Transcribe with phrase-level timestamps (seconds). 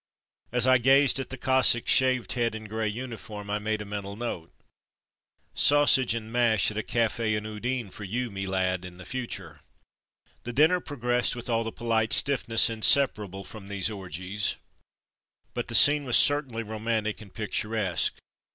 [0.51, 4.15] As I gazed at the Cossack's shaved head and grey uniform, I made a mental
[4.15, 4.51] note,"
[5.53, 9.59] Sausage and mash at a cafe in Udine, for you, me lad, in the future.''
[10.43, 14.55] The dinner progressed with all the polite stiffness inseparable from these orgies,
[15.53, 18.13] but the scene was certainly romantic and pic turesque.